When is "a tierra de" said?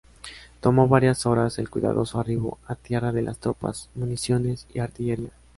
2.65-3.21